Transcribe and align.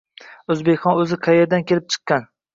O’zbekxon 0.53 1.03
o’zi 1.03 1.19
qaerdan 1.29 1.69
kelib 1.73 1.89
chiqqan? 1.97 2.29